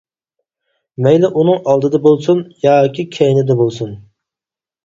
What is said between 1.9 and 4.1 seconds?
بولسۇن، ياكى كەينىدە بولسۇن.